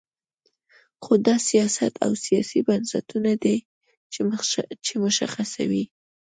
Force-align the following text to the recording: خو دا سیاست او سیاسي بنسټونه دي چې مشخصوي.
خو 1.03 1.13
دا 1.27 1.35
سیاست 1.49 1.93
او 2.05 2.11
سیاسي 2.25 2.59
بنسټونه 2.67 3.31
دي 3.43 3.57
چې 4.87 4.93
مشخصوي. 5.03 5.83